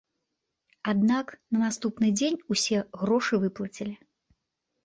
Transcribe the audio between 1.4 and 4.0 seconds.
на наступны дзень усе грошы выплацілі.